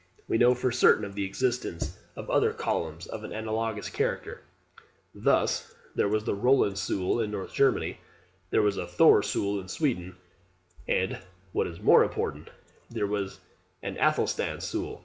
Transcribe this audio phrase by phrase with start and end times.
[0.27, 4.41] We know for certain of the existence of other columns of an analogous character.
[5.13, 7.99] Thus, there was the Roland seule in North Germany;
[8.49, 10.15] there was a Thor seule in Sweden,
[10.87, 11.19] and
[11.51, 12.49] (what is more important)
[12.89, 13.41] there was
[13.83, 14.99] an Athelstan seule in Saxon England.